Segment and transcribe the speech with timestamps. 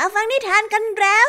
[0.00, 1.28] มาฟังนิทานกันแล้ว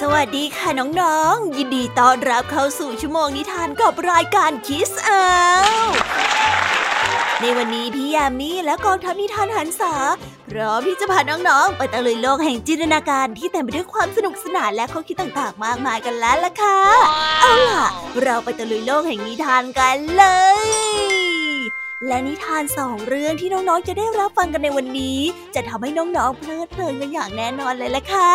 [0.00, 0.68] สวัสดีค่ะ
[1.00, 5.24] น้องๆ ยินดีต้อนรับเข้าสู่ชั่วโมงนิทานกับรายการคิสเอา
[7.40, 9.94] ในวันนี้พี่ยามีและกองทัพนิทานหันษา
[10.50, 16.78] พร้อมที่จะพาน้องๆ ไปตะลุยโลกแห่งจินตนาการที่เต็มไปด้วยความสนุกสนานและข้อคิดต่างๆ มากมายกันแล้วล่ะค่ะ
[17.42, 17.84] เอาล่ะ
[18.22, 20.24] เราไปตะลุยโลกแห่งนิทานกันเล
[21.04, 21.05] ย
[22.08, 25.18] และนิทานสองเรื่องที่น้องๆจะได้รับฟังกันในวันนี้
[25.54, 28.32] จะทำให้น้องๆเพลิดเพลินกันอย่างแน่นอนเลยละค่ะ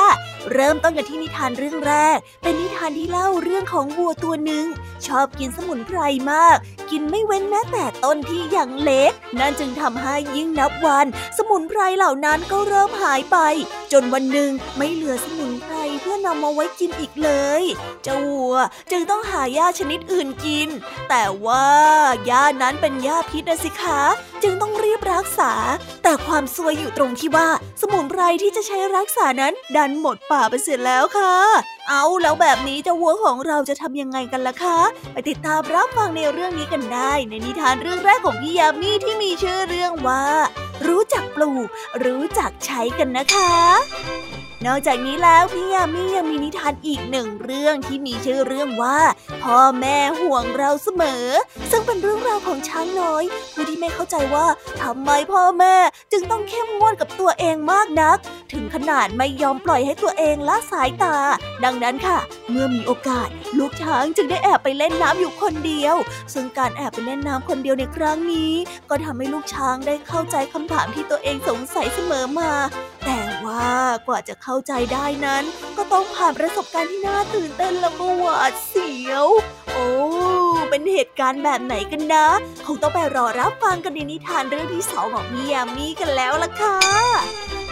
[0.51, 4.65] เริ่มต้นกันที่นิทานเรื่องแรก เป็นนิทานที่เล่าเรื่องของวัวตัวหนึ่ง
[5.07, 5.99] ชอบกินสมุนไพร
[6.31, 6.57] มาก
[6.91, 11.05] กินไม่เว้นแม้แต่ต้นที่ยังเล็ก นั่นจึงทำให้ยิ่งนับวัน
[11.37, 13.37] สมุนไพรเหล่านั้นก็เริ่มหายไป
[13.91, 17.31] จนวันหนึ่งไม่เหลือสมุนไพรเพื่อนำมาไว้กินอีกเล
[17.61, 17.63] ย
[18.03, 18.55] เจ้าวัว
[18.91, 20.69] จึงต้องหาหญ้าชนิดอื่นกิน
[21.09, 21.67] แต่ว่า
[22.25, 24.01] หญ้านั้นเป็นหญ้าพิษนะสิคะ
[24.43, 25.53] จึงต้องรีบรักษา
[26.03, 27.49] แต่ความซวยอยู่ตรงที่ว่า
[27.81, 31.35] สมุนไพรที่จะใช้รักษานั้น ดันหมดป่าไปเสียแล้วค่ะ
[31.89, 34.79] เอาแล้วแบบนี้เจ้าวัวของเราจะทำยังไงกันล่ะคะ
[35.13, 40.23] ไปติดตามรับฟังในเรื่องนี้กันได้ ในนิทานเรื่องแรกของพี่ยามีที่มีชื่อเรื่องว่า
[40.87, 41.67] รู้จักปลูก
[42.05, 48.99] รู้จักใช้กันนะคะ นอกจากนี้แล้วพี่ยามียังมีนิทานอีกหนึ่งเรื่องที่มีชื่อเรื่องว่า
[49.43, 51.25] พ่อแม่ห่วงเราเสมอ
[51.71, 53.23] ซึ่งเป็นเรื่องราวของช้างน้อย
[53.53, 54.47] ผู้ที่ไม่เข้าใจว่า
[54.81, 55.75] ทำไมพ่อแม่
[56.11, 58.17] จึงต้องเข้มงวดกับตัวเองมากนัก
[58.53, 61.15] ถึงขนาดไม่ยอมปล่อยให้ตัวเองละสายตา
[61.63, 65.95] ดังนั้นค่ะ เมื่อมีโอกาส ลูกช้างจึงได้แอบไปเล่นน้ำอยู่คนเดียว
[66.33, 68.53] ซึ่งการแอบไปเล่นน้ำคนเดียวในครั้งนี้
[68.89, 72.51] ก็ทำให้ลูกช้างได้เข้าใจคำถามที่ตัวเองสงสัยเสมอมา
[73.05, 73.73] แต่ ว่า
[74.07, 75.43] กว่าจะเข้าใจได้นั้น
[75.77, 79.27] ก็ต้องผ่านประสบการณ์ที่น่าตื่นเต้นแล้วก็หวาดเสียว
[79.73, 79.87] โอ้
[80.69, 82.27] เป็นเหตุการณ์แบบไหนกันนะ
[82.65, 86.77] คงต้องไปรอรับฟังกันในนิทานเรื่องที่สองของพี่ยามีกันแล้วล่ะค่ะ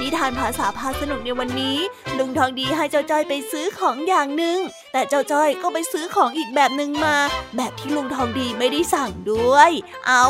[0.01, 1.77] นิทานภาษาพาสนุกในวันนี้
[2.17, 4.57] ลุงทองดีให้เจ้าจ้อยไปซื้อของอย่างหนึ่ง
[4.93, 7.15] แต่เจ้าจ้อยก็ไปซื้อของอีกแบบหนึ่งมา
[7.57, 9.71] แบบที่ลุงทองดีไม่ได้สั่งด้วย
[10.07, 10.27] เอา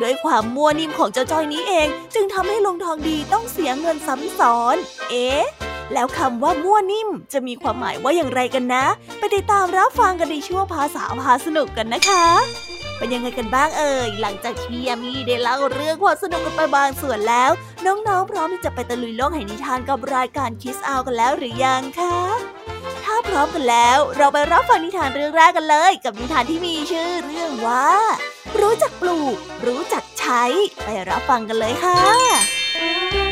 [0.00, 4.76] ด้วยความมัวนิ่มของเจ้าจ้อยนี้เอง จึงทำให้ลุงทองดีต้องเสียเงินซ้ำซ้อน
[5.10, 5.44] เอ๊ะ
[5.92, 8.84] แล้วคำว่ามั่วนิ่มจะมีความหมายว่าอย่างไรกันนะ
[9.18, 12.26] ไปติดตามรับฟังกันในช่วงภาษาพาสนุกกันนะคะ
[12.98, 17.50] เป็นยังไงกันบ้างเอ่ย หลังจากที่ยามีได้เล่าเรื่องความสนุกกันไปบางส่วนแล้ว
[17.86, 22.18] น้องๆ พร้อมที่จะไปตะลุยโลกแห่งนิทานกับรายการคิสอากันแล้วหรือยังคะ
[23.04, 27.88] ถ้าพร้อมกันแล้ว เราไปรับฟังนิทานเรื่องแรกกันเลย กับนิทานที่มีชื่อเรื่องว่า
[28.60, 29.36] รู้จักปลูก
[29.66, 30.42] รู้จักใช้
[30.84, 33.29] ไปรับฟังกันเลยค่ะ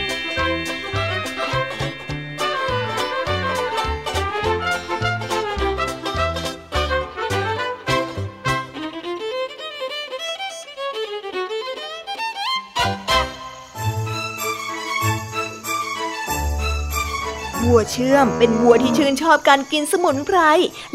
[17.69, 20.39] วัวเชื่อมเป็นวัวที่ชื่นชอบการกินสมุนไพร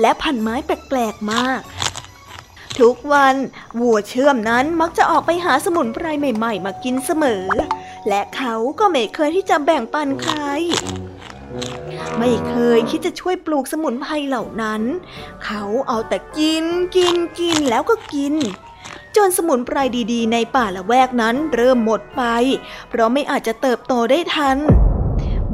[0.02, 1.62] และพันไม้แปลกๆมาก
[2.80, 3.36] ทุกวัน
[3.82, 7.46] วัวเชื่อมนั้นมักจะออกไปหาสมุนไพรใหม่ ๆ มากินเสมอ
[8.08, 10.40] และเขาก็ไม่เคยที่จะแบ่งปันใคร
[12.20, 14.82] ไม่เคยคิดจะช่วยปลูกสมุนไพรเหล่านั้น
[15.46, 18.34] เขาเอาแต่กินกินกินแล้วก็กิน
[19.16, 19.78] จนสมุนไพร
[20.12, 22.24] ดีๆ ในป่าละแวกนั้นเริ่มหมดไป
[22.90, 24.60] เพราะไม่อาจจะเติบโตได้ทัน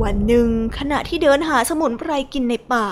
[0.04, 2.88] วันหนึ่งขณะที่เดินหาสมุนไพรกินในป่า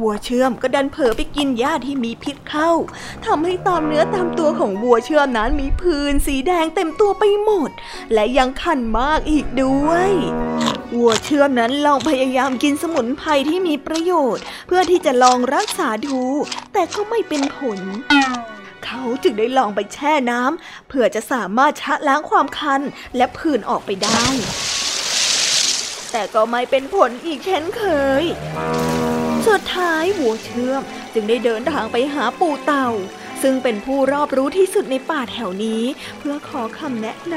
[0.00, 2.70] วัวเชื่อมก็ดันเผลอไปกินหญ้าที่มีพิษเข้า
[3.26, 7.70] ทำให้ตามเนื้อตามตัวของวัวเชื่อมนั้นมีผื่นสีแดงเต็มตัวไปหมด
[8.12, 10.10] และยังคันมากอีกด้วย
[10.96, 16.18] วัวเชื่อมนั้นลองพยายามกินสมุนไพรที่มีประโยชน์ เพื่อที่จะลองรักษาดู
[16.72, 17.78] แต่ก็ไม่เป็นผล
[18.84, 22.80] เขาจึงได้ลองไปแช่น้ำเพื่อจะสามารถชะล้างความคัน
[23.16, 24.24] และผื่นออกไปได้
[26.16, 27.82] แต่ก็ไม่เป็นผลอีกเช่นเค
[28.22, 28.24] ย
[29.48, 30.82] สุดท้ายวัวเชื่อม
[31.14, 32.88] จึงได้เดินทางไปหาปู่เต่า
[33.42, 35.82] ซึ่งเป็นผู้รอบรู้ที่สุดในป่าแถวนี้
[36.18, 37.36] เพื่อขอคำแนะน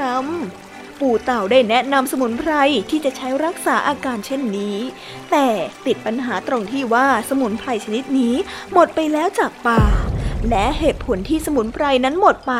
[0.53, 2.53] ำปู่เต่าได้แนะนำสมุนไพร
[2.89, 4.77] ที่จะใช้รักษาอาการเช่นนี้
[5.31, 5.47] แต่
[5.85, 8.35] ติดปัญหาตรงที่ว่าสมุนไพรชนิดนี้
[8.73, 9.83] หมดไปแล้วจากป่า
[10.49, 12.53] และเหตุผลที่สมุนไพรนั้นหมดไป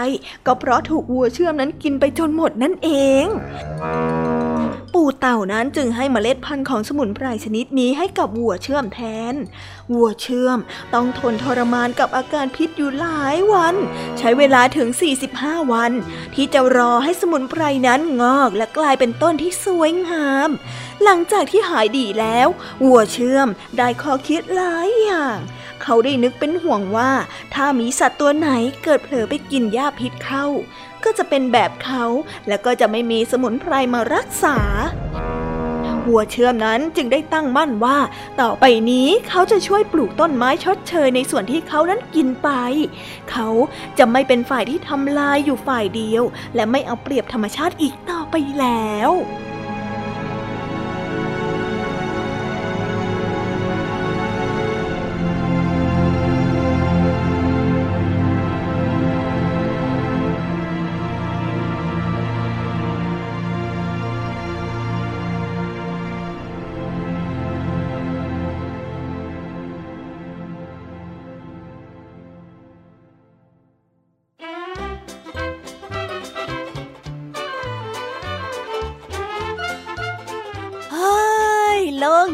[0.46, 2.90] ก็เพราะถูกวัวเชื่อมนั้นกินไปจนหมดนั่นเอ
[3.24, 3.26] ง
[4.98, 9.00] ปู่เต่านั้นจึงให้เมล็ดพันธุ์ของสมุนไพรชนิดนี้ให้กับวัวเชื่อมแท
[9.32, 9.34] น
[9.94, 10.58] วัวเชื่อม
[10.94, 13.76] ต้องทนทรมานกับอาการพิษอยู่หลายวัน
[14.18, 14.88] ใช้เวลาถึง
[15.30, 15.92] 45 วัน
[16.36, 20.50] ที่จะรอให้สมุนไพรนั้นงอกและกลายเป็นต้นที่สวยงาม
[21.04, 22.48] หลังจากที่หายดีแล้ว
[22.86, 23.48] วัวเชื่อม
[23.78, 25.38] ได้ข้อคิดหลายอย่าง
[25.84, 27.12] เขาได้นึกเป็นห่วงว่า
[27.54, 28.50] ถ้ามีสัตว์ตัวไหน
[28.84, 30.46] เกิดเผลอไปกินหญ้าพิษเข้า
[31.04, 32.04] ก็จะเป็นแบบเขา
[32.48, 34.58] และก็จะไม่มีสมุนไพรมารักษา
[36.08, 37.98] วัวเชื่อมนั้นจึงได้ตั้งมั่นว่า
[38.42, 42.50] ต่อไปนี้เขาจะช่วยปลูกต้นไม้ชดเชยในส่วนที่เขานั้นกินไป
[43.32, 43.48] เขา
[43.98, 46.24] จะไม่เป็นฝ่ายที่ทำลายอยู่ฝ่ายเดียว
[46.56, 49.12] และไม่เอาเปรียบธรรมชาติอีกต่อไปแล้ว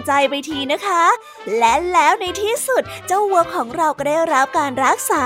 [0.08, 1.04] ใจไปทีนะคะ
[1.58, 5.26] และแล้วในที่สุดเจ้าวัวของเราก็ได้รับการรักษา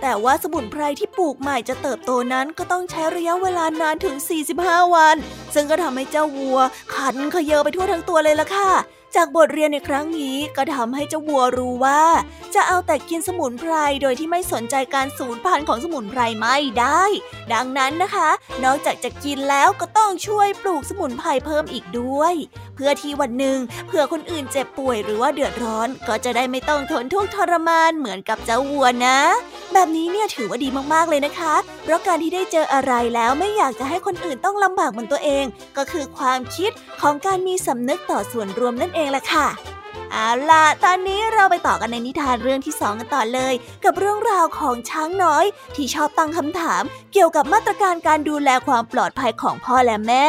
[0.00, 4.16] แต่ว่าสมุนไพรที่ปลูกใหม่จะเติบโตนั้นก็ต้องใช้ระยะเวลานานถึง
[4.54, 5.16] 45 วัน
[5.54, 6.58] ซึ่งก็ทำให้เจ้าวัว
[6.94, 8.70] ขันขยเยอไปทั่วทั้งตัวเลยล่ะค่ะ
[9.16, 12.02] จากบทเรียนในครั้งนี้ก็ทำให้เจ้าวัวรู้ว่า
[12.54, 13.72] จะเอาแต่กินสมุนไพร
[14.02, 17.02] โดยที่ไม่สนใจการสูญพันธุ์ของสมุนไพรไม่ได้
[17.52, 18.30] ดังนั้นนะคะ
[18.64, 22.34] นอกจากจะกินแล้วก็ต้องช่วยปลูกสมุนไพรเพิ่มอีกด้วย
[22.74, 29.18] เพื่อที่วันหนึ่งเผื่อคนอื่นเจ็บป่วยหรือว่าเดือดร้อน ก็จะได้ไม่ต้องทนทุกข์ทรมานเหมือนกับเจ้าวัวนะ
[29.78, 35.44] แบบนี้เนี่ยถือว่าดีมากๆเลยนะคะ เพราะการที่ได้เจออะไรแล้วไม่อยากจะให้คนอื่นต้องลำบากเหมือนตัวเอง
[35.76, 36.70] ก็คือความคิด
[37.00, 39.46] ของการมีสำนึกต่อส่วนรวมนั่นเองแหละค่ะ
[40.12, 43.54] เอาล่ะ ตอนนี้เราไปต่อกันในนิทานเรื่องที่สองกันต่อเลย
[43.84, 45.44] กับเรื่องราวของช้างน้อย
[45.74, 46.82] ที่ชอบตั้งคำถาม
[47.12, 50.28] เกี่ยวกับมาตรการการดูแลความปลอดภัยของพ่อและแม่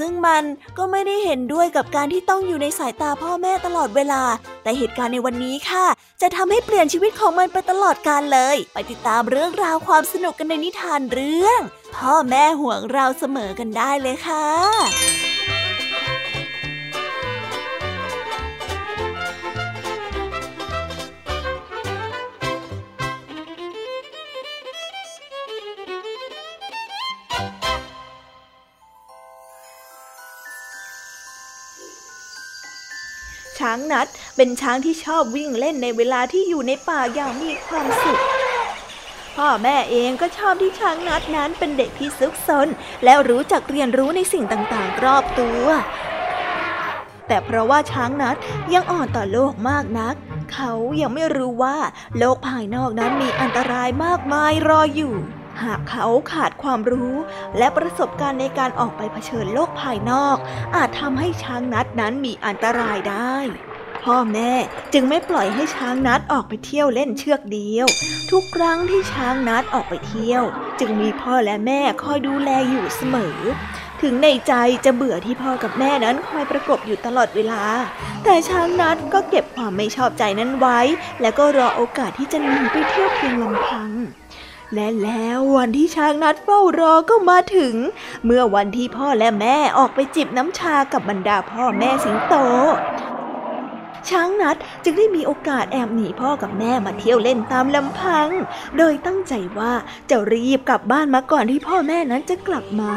[0.00, 0.44] ซึ่งมัน
[0.78, 4.22] ก็ไม่ได้เห็นด้วยกับการที่ต้องอยู่ในสายตาพ่อแม่ตลอดเวลา
[4.62, 5.86] แต่เหตุการณ์ในวันนี้ค่ะ
[6.22, 11.60] จะทำให้เปลี่ยนชีวิตของมันไปตลอดกาลเลย ไปติดตามเรื่องราวความสนุกกันในนิทานเรื่อง
[11.96, 15.33] พ่อแม่ห่วงเราเสมอกันได้เลยค่ะ
[33.64, 34.06] ช้างนัด
[34.36, 38.20] เป็นช้างที่ชอบวิ่งเล่นในเวลาที่อยู่ในป่าอย่างมีความสุข
[39.36, 42.68] พ่อแม่เองก็ชอบที่ช้างนัดนั้นเป็นเด็กที่ซุกซน
[43.04, 45.66] แล้วรู้จักเรียนรู้ในสิ่งต่างๆ รอบตัว
[47.28, 48.36] แต่เพราะว่าช้างนัด
[48.74, 50.14] ยังอ่อนต่อโลกมากนัก
[50.52, 51.76] เขายังไม่รู้ว่า
[52.18, 55.14] โลกภายนอกนั้นมีอันตรายมากมายรออยู่
[55.62, 57.16] หากเขาขาดความรู้
[57.58, 60.36] และประสบการณ์ในการออกไปเผชิญโลกภายนอก
[60.76, 63.36] อาจทำให้ช้างนัดนั้นมีอันตรายได้
[64.04, 64.52] พ่อแม่
[64.92, 67.86] จึงไม่ปล่อยให้ช้างนัดออกไปเที่ยวเล่นเชือกเดียว
[68.30, 70.42] ทุกครั้งที่ช้างนัดออกไปเที่ยว
[70.80, 73.38] จึงมีพ่อและแม่คอยดูแลอยู่เสมอ
[74.02, 74.52] ถึงในใจ
[74.84, 77.62] จะเบื่อที่พ่อกับแม่นั้นคอยประกบอยู่ตลอดเวลา
[78.24, 80.80] แต่ช้างนัดก็เก็บความไม่ชอบใจนั้นไว้
[81.20, 83.90] และก็รอโอกาสที่จะหนีไปเที่ยวเพียงลำพัง
[84.74, 87.74] และแล้ววันที่ช้างนัดเฝ้ารอก็มาถึง
[88.24, 92.34] เมื่อวันที่พ่อและแม่ออกไปจิบน้ำชากับบรรดาพ่อแม่สิงโต
[94.10, 98.28] ช้างนัดจึงได้มีโอกาสแอบหนีพ่อกับแม่มาเที่ยวเล่นตามลำพัง
[98.76, 99.72] โดยตั้งใจว่า
[100.10, 102.94] จะรีบกลับบ้านมาก่อนที่พ่อแม่นั้นจะกลับมา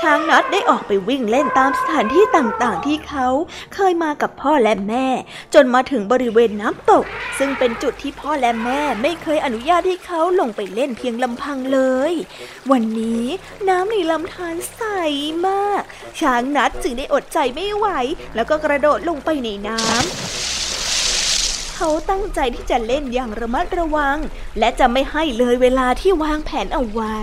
[0.00, 3.28] ช้างนัดได้ออกไปวิ่งเล่นตามสถานที่ต่างๆ ที่เขา
[3.74, 5.06] เคยมากับพ่อและแม่
[5.54, 7.04] จนมาถึงบริเวณน้ำตก
[7.38, 11.80] ซึ่งเป็นจุดที่พ่อและแม่ไม่เคยอนุญาตให้เขาลงไปเล่นเพียงลำพังเล
[12.10, 12.12] ย
[12.70, 13.24] วันนี้
[13.68, 14.82] น้ำในลำธารใส
[15.46, 15.82] มาก
[16.20, 17.86] ช้างนัดจึงได้อดใจไม่ไหว
[18.34, 24.18] แล้วก็กระโดดลงไปในน้ำเขาตั้งใจที่จะเล่นอย่างระมัดระวัง
[24.58, 27.18] และจะไม่ให้เลยเวลาที่วางแผนเอาไว้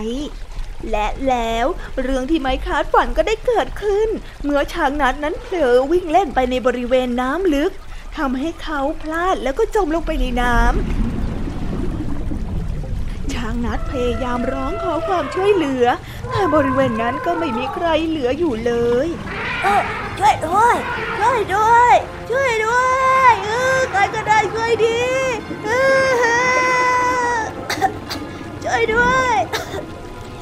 [0.91, 1.65] และแล้ว
[2.01, 4.09] เรื่องที่ไม่คาดฝันก็ได้เกิดขึ้น
[4.43, 7.71] เมื่อช้างนัดนั้นเผลอวิ่งเล่นไปในบริเวณน้ำลึก
[8.17, 10.63] ทำให้เขาพลาดแล้วก็จมลงไปในน้ำ
[13.33, 15.86] ช้างนัดพยายามร้องขอความช่วยเหลือ
[16.31, 18.74] แต่บริเวณนั้นก็ไม่มีใครเหลืออยู่เล
[19.05, 19.07] ย
[19.63, 19.81] เออ
[20.19, 20.75] ช่วยด้วย
[21.19, 21.93] ช่วยด้วย
[22.29, 22.81] ช่วยด้ว
[23.31, 25.00] ยเออใครก็ได้ช่วยดี
[28.63, 29.38] ช่วยด้วย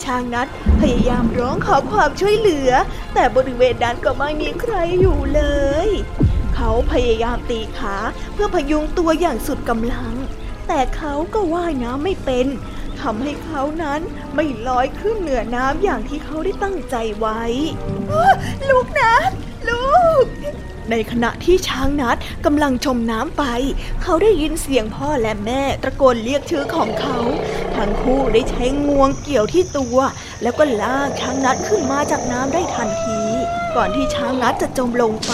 [0.07, 0.47] ช้างนัด
[0.81, 2.71] พยายามร้องขอความช่วยเหลือ
[3.13, 5.43] แต่บริเวณนั้นก็ไม่มีใครอยู่เล
[5.87, 5.89] ย
[6.55, 7.95] เขาพยายามตีขา
[8.33, 10.13] เพื่อพยุงตัวอย่างสุดกำลัง
[10.67, 12.47] แต่เขาก็ว่ายน้ำไม่เป็น
[13.01, 14.01] ทำให้เขานั้น
[14.35, 17.41] ไม่ลอยขึ้นเหนือน้ำอย่างที่เขาได้ตั้งใจไว้
[18.69, 19.15] ลูกนะ
[19.69, 19.87] ลู
[20.23, 20.25] ก
[20.91, 23.43] ในขณะที่ช้างนัดกำลังชมน้ำไป
[24.03, 27.17] เขาได้ยินเสียงพ่อและแม่ตะโกนเรียกชื่อของเขา
[27.75, 29.97] ทั้งคู่ได้ใช้งวงเกี่ยวที่ตัว
[30.43, 33.21] แล้วก็ลากช้างนัดขึ้นมาจากน้ำได้ทันที
[33.75, 35.31] ก่อนที่ช้างนัดจะจมลงไป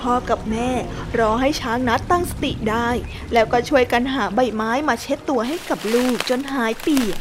[0.00, 0.70] พ่อกับแม่
[1.18, 2.88] รอให้ช้างนัดตั้งสติได้
[3.32, 7.18] แล้วก็ช่วยกันหาใบไม้มาเช็ดตัวให้กับลูกจนหายเปียก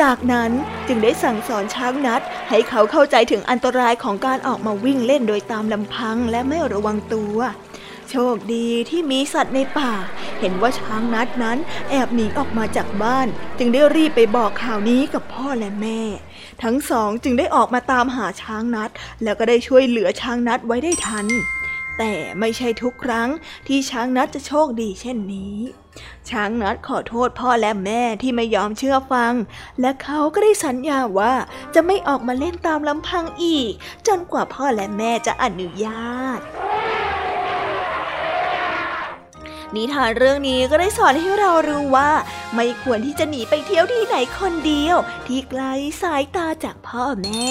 [0.00, 0.50] จากนั้น
[0.88, 2.22] จึงได้สั่งสอนช้างนัด
[2.54, 7.36] ให้เขาเข้าใจถึงอันตรายของการออกมาวิ่งเล่นโดยตามลำพังและไม่ระวังตัว
[8.10, 9.92] โชคดีที่มีสัตว์ในป่า
[10.40, 11.58] เห็นว่าช้างนัดนั้น
[11.90, 13.26] แอบหนีออกมาจากบ้าน
[13.58, 16.00] จึงได้รีบไปบอกข่าวนี้กับพ่อและแม่
[16.62, 18.90] ทั้งสองจึงได้ออกมาตามหาช้างนัด
[19.22, 21.26] แล้วก็ได้ช่วยเหลือช้างนัดไว้ได้ทัน
[21.98, 23.28] แต่ไม่ใช่ทุกครั้ง
[23.68, 25.56] ที่ช้างนัดจะโชคดีเช่นนี้
[26.30, 29.32] ช้างนัดขอโทษพ่อและแม่ที่ไม่ยอมเชื่อฟัง
[29.80, 31.34] และเขาก็ได้สัญญาว่า
[31.74, 33.72] จะไม่ออกมาเล่นตามลำพังอีก
[34.06, 36.40] จนกว่าพ่อและแม่จะอนุญาต
[39.76, 42.10] นิทานเรื่องนี้ก็ได้สอนให้เรารู้ว่า
[42.54, 44.96] ไม่ควรที่จะหนีไปเที่ยวที่ไหนคนเดียว
[45.26, 45.62] ที่ไกล
[46.02, 47.28] สายตาจากพ่อแม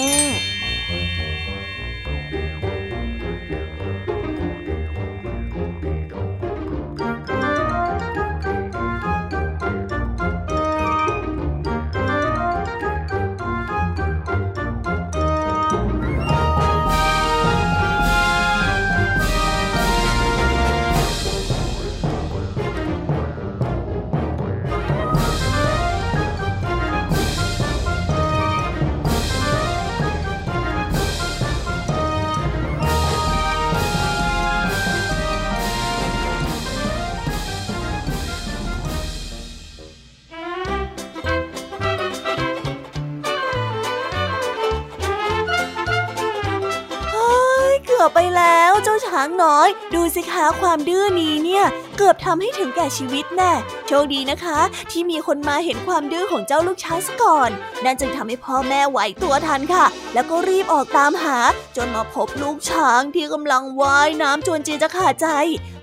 [49.22, 51.64] างน้อย ดูสิคะความดื้อนี้เนี่ย
[51.96, 53.52] เกือบทำให้ถึงแก่ชีวิตแน่
[53.86, 54.58] โชคดีนะคะ
[54.90, 57.50] ที่มีคนมาเห็นความดื้อของเจ้าลูกช้างซะก่อน
[57.84, 61.38] นั่นจึงทำให้พ่อแม่ไหวตัวทันค่ะ แล้วก็รีบออกตามหา
[61.76, 65.26] จนมาพบลูกช้างที่กำลังว่ายน้ำจนจีจะขาดใจ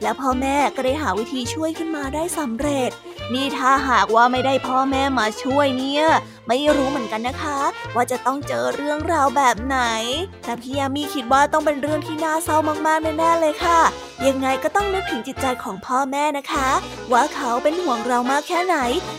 [0.01, 2.91] และพ่อแม่ก็ได้หาวิธีช่วยขึ้นมาได้สำเร็จ
[3.34, 6.05] นี่ถ้าหากว่าไม่ได้พ่อแม่มาช่วยเนี่ย
[6.50, 7.58] ไม่รู้เหมือนกันนะคะ
[7.96, 9.79] ว่าจะต้องเจอเรื่องราวแบบไหน
[10.46, 13.79] แต่พี่ยามีคิดว่าต้องเป็นเรื่องที่น่าเศร้ามากๆแน่ๆเลยค่ะ
[14.27, 16.70] ยังไงก็ต้องนึกถึงจิตใจของพ่อแม่นะคะ
[17.12, 18.77] ว่าเขาเป็นห่วงเรามากแค่ไหน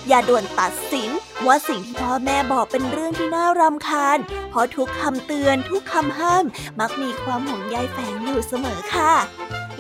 [0.09, 1.11] อย่าด่วนตัดสิน
[1.47, 4.19] ว่าสิ่งที่พ่อแม่บอกเป็นเรื่องที่น่ารำคาญ
[4.51, 6.45] เพราะทุกคำเตือนทุกคำห้าม
[6.81, 9.15] มักมีความห่วงใยแฝงอยู่เสมอค่ะ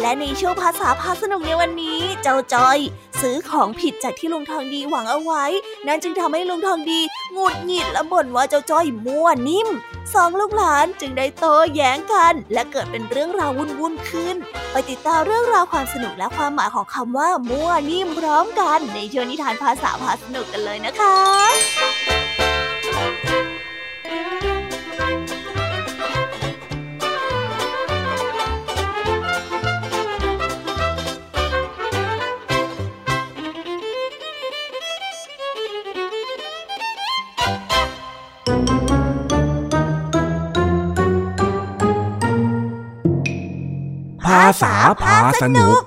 [0.00, 2.78] และในช่วงภาษาพาสนุกในวันนี้ เจ้าจอย
[3.20, 5.44] ซื้อของผิดจากที่ลุงทองดีหวังเอาไว้
[5.86, 7.00] นั่นจึงทำให้ลุงทองดี
[7.32, 9.68] หงุดหงิดและบ่นว่าเจ้าจอยมั่วนิ่ม
[10.14, 14.36] สองลูกหลานจึงได้โต้แย้งกัน และเกิดเป็นเรื่องราววุ่นๆขึ้น
[14.70, 45.80] ไปติดตามเรื่องราวความสนุกและความหมายของคำว่ามั่วนิ่มพร้อมกัน ในช่วงนิทานภาษาพาสนุกกันเลยนะคะาษาพาสนุก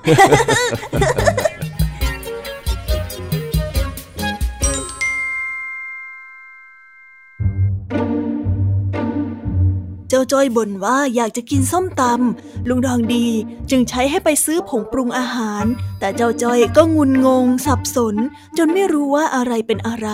[10.09, 13.27] เจ้าจ้อยบ่นว่าอยากจะกินส้มตำลุงดองดี
[13.69, 15.65] จึงใช้ให้ไปซื้อผงปรุงอาหาร
[15.99, 18.15] แต่เจ้าจ้อยก็งุนงง สับสน
[18.57, 20.09] จนไม่รู้ว่าอะไรเป็นอะไร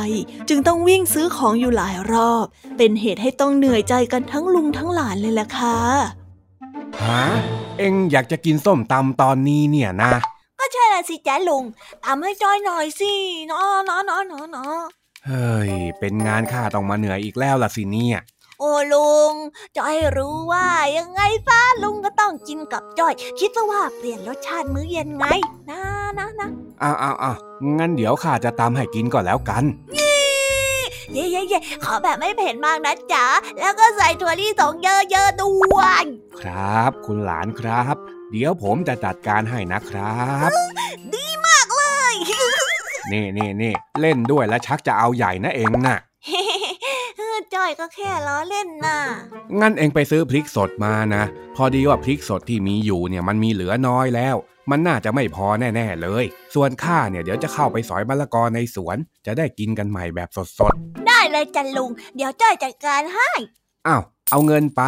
[0.50, 2.46] จึงต้องวิ่งซื้อของอยู่หลายรอบ
[2.78, 5.80] เป็นเหตุให้ต้องเหนื่อยใจกันทั้งลุงทั้งหลานเลยล่ะค่ะ
[7.04, 7.24] ฮะ
[7.78, 10.12] เอ็งอยากจะกินส้มตำตอนนี้เนี่ยนะ
[10.60, 11.64] ก็ใช่ละสิจ๊ะลุง
[12.04, 13.14] ตำให้จ้อยหน่อยสิ
[13.48, 14.80] เนาะเนาะเนาะเนาะเนาะ
[15.26, 18.20] เฮ้ย เป็นงานข้าต้องมาเหนื่อยอีกแล้วล่ะสิเนี่ย
[18.60, 19.34] โอ้ลุง
[19.78, 25.26] จ้อยรู้ว่ายังไงฟ้าลุงก็ต้องกินกับจ้อย คิดว่าเปลี่ยนรสชาติมื้อเย็นไง
[25.70, 25.80] นะ
[26.18, 26.50] นะนะ
[26.84, 27.38] อ้าวอ้าวอ้าว
[27.78, 29.64] งั้นเดี๋ยวข้าจะตำให้กินก่อนแล้วกัน
[31.14, 33.26] เย่เย่เย่ขอแบบไม่เผ็ดมากนะจ๊ะ
[33.60, 36.06] แล้วก็ใส่ถั่วลิสงเยอะๆด้วย
[36.42, 37.96] ครับ คุณหลานครับ
[38.32, 40.50] เดี๋ยวผมจะจัดการให้นะครับ
[41.14, 42.14] ดีมากเลย
[43.12, 45.98] นี่นี่นี่เล่นด้วยแล้วชักจะเอาใหญ่นะเองน่ะ
[47.54, 49.00] จ้อยก็แค่ล้อเล่นน่ะ
[49.60, 51.24] งั้นเองไปซื้อพริกสดมานะ
[51.56, 54.36] พอดีว่าพริกสดที่มีอยู่เนี่ยมันมีเหลือน้อยแล้ว
[54.72, 56.26] มันน่าจะไม่พอแน่ ๆ เลย
[56.56, 60.99] ส่วนข้าเนี่ยเดี๋ยวจะเข้าไปสอยมะละกอในสวน จะได้กินกันใหม่แบบสดๆได้
[61.32, 63.30] เลยจันลุง เดี๋ยวจ้อยจัดการให้
[63.88, 64.82] อ้าวเอาเงินไป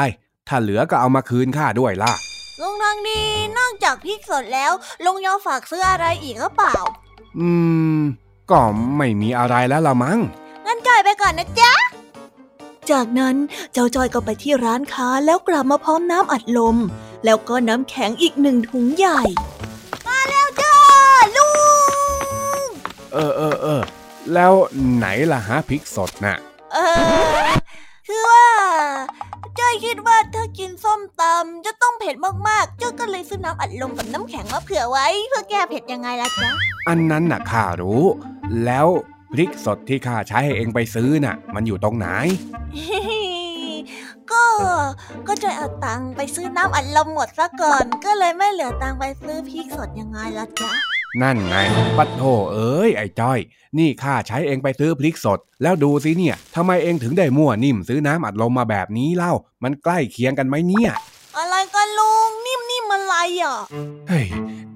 [0.47, 2.13] ถ้าเหลือก็เอามาคืนข้าด้วยล่ะ
[2.61, 3.21] ลุงทางดี
[3.57, 4.71] นอกจากพริกสดแล้ว
[5.05, 6.75] ลุงยอฝากซื้ออะไรอีกหรือเปล่า
[7.39, 7.49] อื
[7.97, 7.99] ม
[8.51, 8.61] ก็
[8.97, 10.19] ไม่มีอะไรแล้วละมั้ง
[10.65, 11.73] งั้นจอยไปก่อนนะจ๊ะ
[12.91, 13.35] จากนั้น
[13.73, 16.77] เจ้าจอยก็ไปที่ร้านค้าแล้วกลับมาพร้อมน้ำอัดลม
[17.25, 19.21] แล้วก็น้ำแข็งอีกหนึ่งถุงใหญ่
[20.07, 20.75] มาแล้วจ้า
[21.37, 21.49] ลุ
[22.65, 22.67] ง
[23.13, 23.81] เออเออเออ
[24.33, 24.53] แล้ว
[24.95, 26.37] ไหนล่ะฮะพริกสดน่ะ
[26.73, 27.49] เออ
[28.07, 28.45] คือว่า
[29.59, 32.15] จ้อยคิดว่าถ้ากินส้มตำจะต้องเผ็ด
[32.47, 36.51] มากๆจ้อยก็เลยซื้อน้ำอัดลมกับน้ำแข็งมาเผื่อไว้ เพื่อแก้เผ็ดยังไงล่ะจ๊ะ
[36.89, 38.03] อันนั้นน่ะข้ารู้
[38.65, 38.87] แล้ว
[39.33, 42.07] พริกสดที่ข้าใช้ให้เองไปซื้อน่ะ มันอยู่ตรงไหน
[44.31, 44.43] ก็
[45.27, 50.71] ก็จะเอาตังไปซื้อน้ำอัดลมหมดซะก่อน ก็เลยไม่เหลือตังไปซื้อพริกสดยังไงล่ะจ๊ะ
[51.21, 51.55] นั่นไง
[51.97, 53.39] ปัดโถเอ้ยไอ้จ้อย
[53.77, 60.91] นี่ข้าใช้เองไปซื้อพริกสด แล้วดูสิเนี่ยทำไมเองถึงได้มั่วนิ่มซื้อน้ำอัดลมมาแบบนี้เล่า มันใกล้เคียงกันไหมเนี่ย
[61.37, 63.57] อะไรกันลุงนิ่มนิ่มอะไรอะ
[64.09, 64.27] เฮ้ย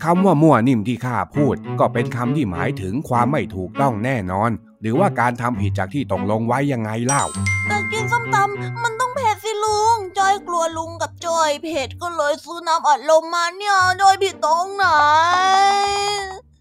[0.03, 4.51] คำว่ามั่วนิ่มที่ข้าพูด ก็เป็นคำที่หมายถึงความไม่ถูกต้องแน่นอน
[4.81, 7.23] หรือว่าการทำผิดจากที่ตกลงไว้ยังไงเล่า
[7.67, 14.85] แต่กินส้มตำมันต้องเผ็ดสิลุงจอยกลัวลุงกับจอยเผ็ดก็เลยซื้อน้ำอัดลมมาเนี่ยจอยผิดตรงไหน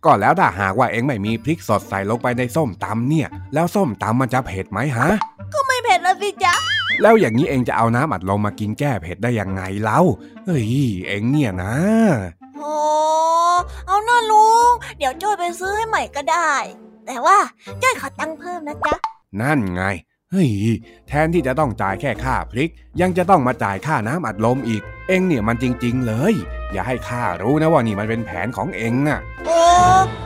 [0.04, 5.08] ก็แล้วถ้าหากว่าเอ็งไม่มีพริกสดใส่ลงไปในส้มตำเนี่ย แล้วส้มตำมันจะเผ็ดไหมฮะ
[5.52, 6.54] ก็ไม่เผ็ดแล้วสิจ๊ะ
[7.02, 10.00] แล้วอย่างนี้เองจะเอาน้ำอัดลมมากินแก้เผ็ดได้ยังไงเล่า
[10.46, 10.68] เฮ้ย
[11.06, 11.75] เอ็งเนี่ยนะ
[12.58, 12.75] โอ้
[13.87, 16.52] เอาหน้าลุง เดี๋ยวจ้อยไปซื้อให้ใหม่ก็ได้
[17.06, 17.38] แต่ว่า
[17.82, 18.94] จ้อยขอตังค์เพิ่มนะจ๊ะ
[19.40, 19.82] นั่นไง
[20.33, 20.50] เฮ้ย
[21.09, 26.35] แทนที่จะต้องจ่ายแค่ค่าพริก ยังจะต้องมาจ่ายค่าน้ำอัดลมอีก เอ็งเนี่ยมันจริง ๆ เลย
[26.73, 29.61] อย่าให้ข้ารู้นะว่านี่มันเป็นแผนของเอ็งอะโอ้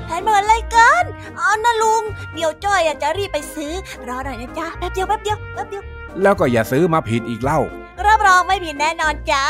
[0.07, 1.05] แผนเหมือนอะไรกัน
[1.37, 2.03] เอานะลุง
[2.35, 3.73] เดี๋ยวจ้อยจะรีบไปซื้อ
[4.09, 5.83] รอหน่อยนะจ๊ะแป๊บเดียวแป๊บเดียวแป๊บเดียว
[6.23, 7.61] แล้วก็อย่าซื้อมาผิดอีกเล่า
[8.07, 9.45] รับรองไม่ผิดแน่นอนจ้า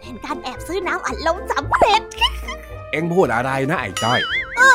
[0.00, 2.02] เป็นการแอบซื้อน้ำอัดลมสำเร็จ
[2.92, 4.20] เอ็งพูดอะไรนะไอ้จ้อย
[4.56, 4.74] เออ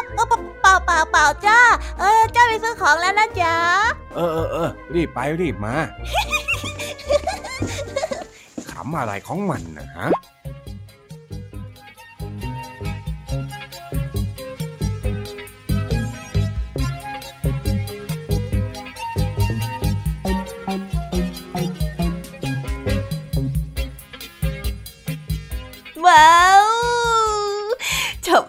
[0.62, 1.60] เปล่าเปล่าเปล่าจ้า
[2.00, 3.56] เออจ้าไปซื้อของแล้วนะจ๊ะ
[4.16, 5.76] เออเออเออรีบไปรีบมา
[8.72, 10.08] ขำอะไรของมันนะฮะ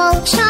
[0.00, 0.49] 广场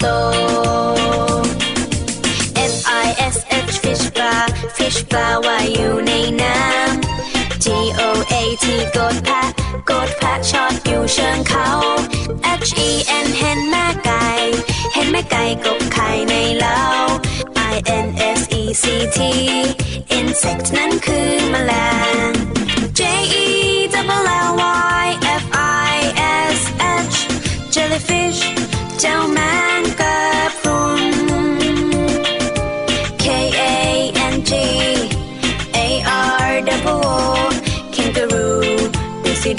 [0.00, 0.06] โต
[2.72, 3.36] F I S
[3.70, 4.42] H fish bar
[4.76, 7.66] fish bar ว่ายอยู่ในน้ำ G
[8.00, 9.42] O A T กดแพะ
[9.90, 11.68] กดแพะชอดอยู่เชิงเขา
[12.68, 12.90] H E
[13.24, 14.26] N เห็นแม่ไก่
[14.94, 16.80] เห็นแม่ไก่กบไข่ในเล้า
[17.72, 18.06] I N
[18.38, 18.84] S E C
[19.16, 19.18] T
[20.18, 21.72] insect นั้นคือแมล
[22.30, 22.32] ง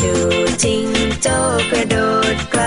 [0.04, 0.16] ดู
[0.64, 0.86] จริง
[1.22, 1.28] โจ
[1.72, 1.96] กระโด
[2.36, 2.64] ดไกล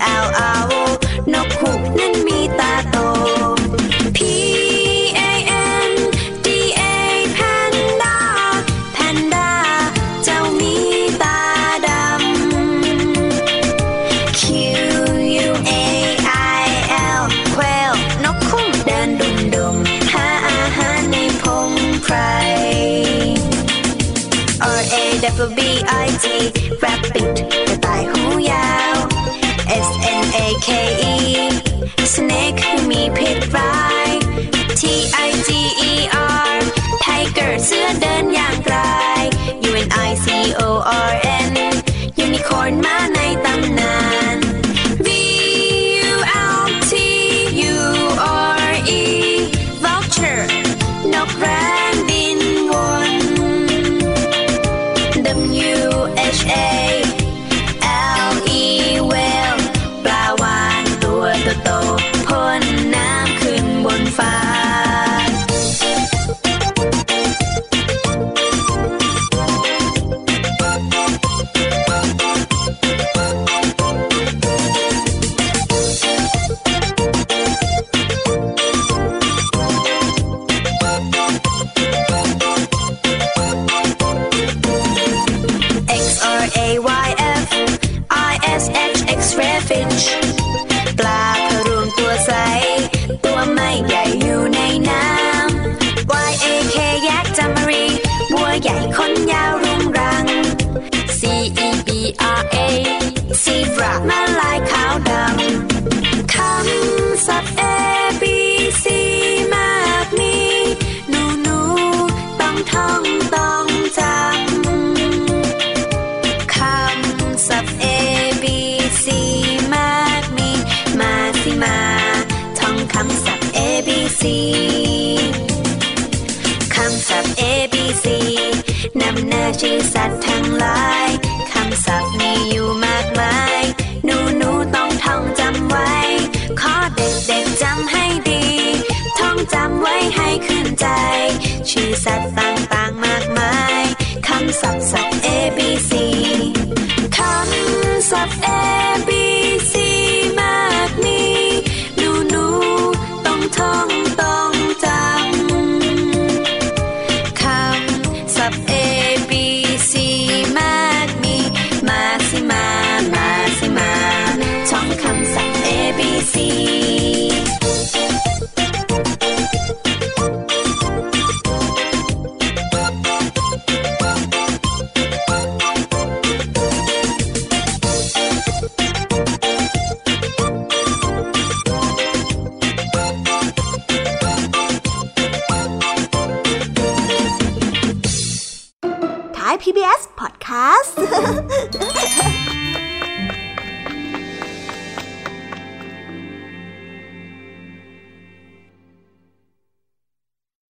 [0.00, 0.34] out.
[0.34, 0.55] Uh.